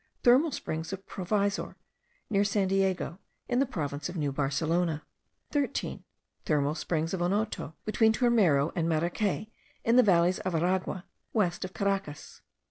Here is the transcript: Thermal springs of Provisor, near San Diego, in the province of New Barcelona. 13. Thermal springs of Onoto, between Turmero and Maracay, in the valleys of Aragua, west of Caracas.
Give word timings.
Thermal 0.23 0.49
springs 0.51 0.91
of 0.91 1.05
Provisor, 1.05 1.75
near 2.27 2.43
San 2.43 2.67
Diego, 2.69 3.19
in 3.47 3.59
the 3.59 3.67
province 3.67 4.09
of 4.09 4.17
New 4.17 4.31
Barcelona. 4.31 5.05
13. 5.51 6.03
Thermal 6.43 6.73
springs 6.73 7.13
of 7.13 7.21
Onoto, 7.21 7.73
between 7.85 8.11
Turmero 8.11 8.71
and 8.75 8.89
Maracay, 8.89 9.51
in 9.83 9.97
the 9.97 10.01
valleys 10.01 10.39
of 10.39 10.55
Aragua, 10.55 11.05
west 11.33 11.63
of 11.63 11.75
Caracas. 11.75 12.41